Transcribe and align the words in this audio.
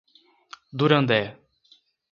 Durandé 0.79 1.19